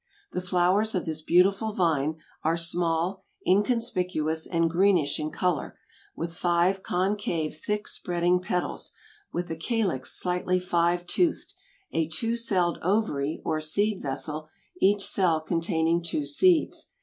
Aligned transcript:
The 0.31 0.41
flowers 0.41 0.95
of 0.95 1.05
this 1.05 1.21
beautiful 1.21 1.73
vine 1.73 2.15
are 2.41 2.57
small, 2.57 3.23
inconspicuous 3.45 4.47
and 4.47 4.67
greenish 4.67 5.19
in 5.19 5.29
color, 5.29 5.77
with 6.15 6.33
five 6.33 6.81
concave 6.81 7.55
thick 7.55 7.87
spreading 7.87 8.39
petals, 8.39 8.93
with 9.31 9.51
a 9.51 9.55
calyx 9.55 10.19
slightly 10.19 10.59
five 10.59 11.05
toothed, 11.05 11.53
a 11.91 12.07
two 12.07 12.35
celled 12.35 12.79
ovary 12.81 13.43
or 13.45 13.61
seed 13.61 14.01
vessel, 14.01 14.49
each 14.81 15.05
cell 15.05 15.39
containing 15.39 16.01
two 16.01 16.25
seeds. 16.25 16.87